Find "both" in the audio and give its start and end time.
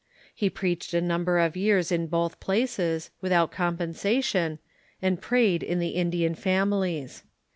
2.07-2.39